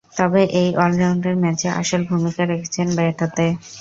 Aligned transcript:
তবে 0.13 0.41
এই 0.59 0.69
অলরাউন্ডার 0.77 1.35
ম্যাচে 1.43 1.67
আসল 1.81 2.01
ভূমিকা 2.09 2.43
রেখেছেন 2.45 2.87
ব্যাট 2.97 3.17
হাতে। 3.23 3.45